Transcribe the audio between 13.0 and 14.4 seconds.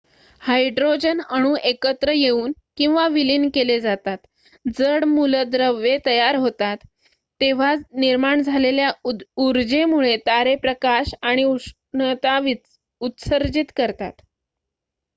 उत्सर्जित करतात